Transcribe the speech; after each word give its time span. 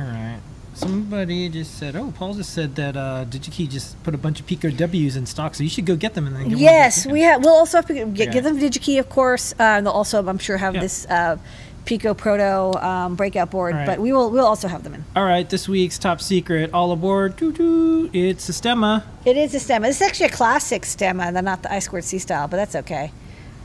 All 0.00 0.06
right. 0.06 0.40
Somebody 0.72 1.48
just 1.50 1.76
said, 1.78 1.94
"Oh, 1.94 2.12
Paul 2.16 2.34
just 2.34 2.54
said 2.54 2.76
that 2.76 2.96
uh, 2.96 3.26
DigiKey 3.28 3.68
just 3.68 4.02
put 4.02 4.14
a 4.14 4.18
bunch 4.18 4.40
of 4.40 4.46
Pico 4.46 4.70
W's 4.70 5.16
in 5.16 5.26
stock, 5.26 5.54
so 5.54 5.62
you 5.62 5.68
should 5.68 5.84
go 5.84 5.94
get 5.96 6.14
them 6.14 6.26
and 6.26 6.34
then 6.34 6.48
get 6.48 6.58
Yes, 6.58 7.06
we 7.06 7.20
have. 7.22 7.44
We'll 7.44 7.54
also 7.54 7.78
have 7.78 7.86
to 7.86 8.06
get, 8.06 8.32
give 8.32 8.44
them 8.44 8.58
DigiKey, 8.58 8.98
of 8.98 9.10
course. 9.10 9.52
Uh, 9.52 9.62
and 9.64 9.86
they'll 9.86 9.92
also, 9.92 10.26
I'm 10.26 10.38
sure, 10.38 10.56
have 10.56 10.74
Yeah. 10.76 10.80
this 10.80 11.06
uh, 11.06 11.36
Pico 11.84 12.14
Proto 12.14 12.78
um, 12.80 13.16
breakout 13.16 13.50
board. 13.50 13.74
Right. 13.74 13.84
But 13.84 13.98
we 13.98 14.12
will. 14.12 14.30
We'll 14.30 14.46
also 14.46 14.68
have 14.68 14.84
them 14.84 14.94
in. 14.94 15.04
All 15.16 15.24
right, 15.24 15.48
this 15.50 15.68
week's 15.68 15.98
top 15.98 16.20
secret, 16.22 16.72
all 16.72 16.92
aboard. 16.92 17.36
Doo 17.36 17.52
doo. 17.52 18.08
It's 18.14 18.48
a 18.48 18.52
stemma. 18.52 19.02
It 19.26 19.36
is 19.36 19.54
a 19.54 19.58
stemma. 19.58 19.82
This 19.82 19.96
is 20.00 20.02
actually 20.06 20.26
a 20.26 20.30
classic 20.32 20.82
stemma, 20.82 21.32
they're 21.32 21.42
not 21.42 21.62
the 21.62 21.72
I 21.74 21.80
squared 21.80 22.04
C 22.04 22.18
style, 22.18 22.48
but 22.48 22.56
that's 22.56 22.76
okay. 22.76 23.12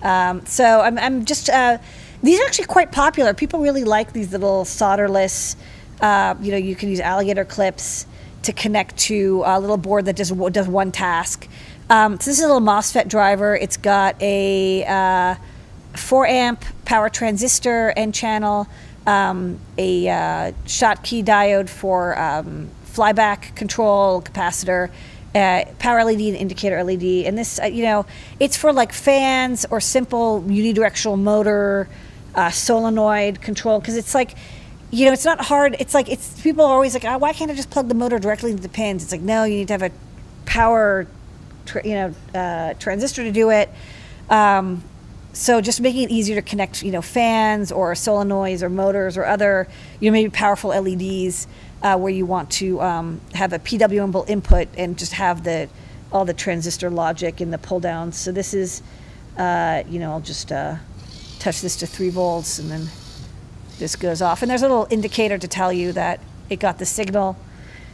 Um, 0.02 0.46
so 0.46 0.82
I'm, 0.82 0.98
I'm 0.98 1.24
just. 1.24 1.50
Uh, 1.50 1.78
these 2.24 2.42
are 2.42 2.46
actually 2.46 2.66
quite 2.66 2.92
popular. 2.92 3.34
People 3.34 3.60
really 3.62 3.84
like 3.84 4.12
these 4.12 4.32
little 4.34 4.66
solderless. 4.66 5.56
Uh, 6.02 6.36
you 6.42 6.52
know, 6.52 6.58
you 6.58 6.76
can 6.76 6.90
use 6.90 7.00
alligator 7.00 7.46
clips 7.46 8.06
to 8.44 8.54
connect 8.54 8.96
to 8.98 9.42
a 9.46 9.60
little 9.60 9.78
board 9.78 10.06
that 10.06 10.16
does 10.16 10.32
does 10.32 10.68
one 10.68 10.92
task. 10.92 11.48
Um, 11.90 12.20
so 12.20 12.32
this 12.32 12.40
is 12.40 12.44
a 12.44 12.48
little 12.48 12.62
MOSFET 12.62 13.08
driver. 13.08 13.56
It's 13.56 13.78
got 13.78 14.20
a 14.22 14.84
uh, 14.86 15.36
4 15.96 16.28
amp 16.28 16.66
power 16.84 17.10
transistor 17.10 17.94
N-channel, 17.96 18.68
um, 19.06 19.60
a 19.78 20.10
uh, 20.10 20.52
Schottky 20.66 21.24
diode 21.24 21.70
for 21.70 22.18
um, 22.20 22.70
flyback 22.86 23.56
control 23.56 24.22
capacitor, 24.22 24.90
uh, 25.36 25.66
power 25.80 26.04
LED 26.04 26.22
and 26.22 26.36
indicator 26.36 26.84
LED. 26.84 27.26
And 27.26 27.38
this, 27.38 27.60
uh, 27.60 27.66
you 27.66 27.84
know, 27.84 28.06
it's 28.40 28.58
for 28.58 28.74
like 28.74 28.92
fans 28.92 29.66
or 29.70 29.80
simple 29.80 30.42
unidirectional 30.48 31.20
motor, 31.20 31.88
uh, 32.34 32.50
solenoid 32.50 33.42
control 33.42 33.80
because 33.80 33.96
it's 33.96 34.16
like. 34.16 34.36
You 34.92 35.06
know, 35.06 35.14
it's 35.14 35.26
not 35.26 35.42
hard. 35.42 35.76
It's 35.80 35.94
like 35.94 36.10
it's 36.10 36.40
people 36.42 36.66
are 36.66 36.74
always 36.74 36.94
like, 36.94 37.06
oh, 37.06 37.18
why 37.18 37.34
can't 37.34 37.52
I 37.52 37.56
just 37.56 37.70
plug 37.70 37.88
the 37.88 37.96
motor 37.96 38.20
directly 38.20 38.52
into 38.52 38.64
the 38.64 38.70
pins? 38.70 39.04
It's 39.04 39.12
like, 39.12 39.22
no, 39.22 39.44
you 39.44 39.58
need 39.58 39.68
to 39.68 39.74
have 39.74 39.82
a 39.82 39.92
power, 40.46 41.08
you 41.84 41.94
know, 41.94 42.14
uh, 42.34 42.74
transistor 42.76 43.24
to 43.24 43.32
do 43.32 43.50
it. 43.50 43.70
Um, 44.30 44.84
so 45.34 45.60
just 45.60 45.82
making 45.82 46.04
it 46.04 46.12
easier 46.12 46.36
to 46.36 46.42
connect, 46.42 46.82
you 46.82 46.92
know, 46.92 47.02
fans 47.02 47.72
or 47.72 47.94
solenoids 47.94 48.62
or 48.62 48.70
motors 48.70 49.18
or 49.18 49.26
other, 49.26 49.68
you 50.00 50.10
know, 50.10 50.14
maybe 50.14 50.30
powerful 50.30 50.70
LEDs 50.70 51.48
uh, 51.82 51.98
where 51.98 52.12
you 52.12 52.26
want 52.26 52.50
to 52.52 52.82
um, 52.82 53.20
have 53.34 53.52
a 53.52 53.60
PWM 53.60 54.30
input 54.30 54.70
and 54.78 54.98
just 54.98 55.14
have 55.14 55.44
the 55.44 55.68
all 56.12 56.24
the 56.24 56.34
transistor 56.34 56.90
logic 56.90 57.42
and 57.42 57.52
the 57.52 57.58
pull 57.58 57.82
downs. 57.82 58.16
So 58.18 58.32
this 58.32 58.54
is, 58.54 58.82
uh, 59.38 59.84
you 59.90 60.00
know, 60.00 60.12
I'll 60.12 60.22
just 60.22 60.52
uh, 60.54 60.78
touch 61.40 61.60
this 61.60 61.76
to 61.78 61.88
three 61.88 62.10
volts 62.10 62.58
and 62.60 62.72
then 62.72 62.88
this 63.80 63.96
goes 63.96 64.22
off. 64.22 64.42
And 64.42 64.50
there's 64.50 64.62
a 64.62 64.68
little 64.68 64.88
indicator 64.90 65.38
to 65.38 65.48
tell 65.48 65.72
you 65.72 65.92
that 65.94 66.20
it 66.50 66.60
got 66.60 66.80
the 66.80 66.86
signal. 66.86 67.38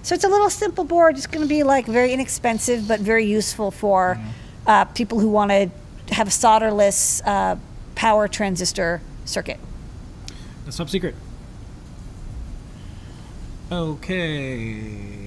So 0.03 0.15
it's 0.15 0.23
a 0.23 0.29
little 0.29 0.49
simple 0.49 0.83
board. 0.83 1.15
It's 1.15 1.27
going 1.27 1.45
to 1.45 1.49
be 1.49 1.63
like 1.63 1.85
very 1.85 2.11
inexpensive, 2.11 2.88
but 2.88 2.99
very 2.99 3.25
useful 3.25 3.71
for 3.71 4.19
uh, 4.65 4.85
people 4.85 5.19
who 5.19 5.29
want 5.29 5.51
to 5.51 5.69
have 6.13 6.27
a 6.27 6.31
solderless 6.31 7.21
uh, 7.25 7.55
power 7.95 8.27
transistor 8.27 9.01
circuit. 9.25 9.59
That's 10.65 10.77
top 10.77 10.89
secret. 10.89 11.15
Okay. 13.71 15.20